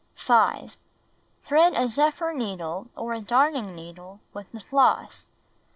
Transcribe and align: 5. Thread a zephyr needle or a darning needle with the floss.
5. 0.15 0.77
Thread 1.43 1.75
a 1.75 1.87
zephyr 1.87 2.33
needle 2.33 2.87
or 2.97 3.13
a 3.13 3.21
darning 3.21 3.75
needle 3.75 4.19
with 4.33 4.51
the 4.51 4.61
floss. 4.61 5.29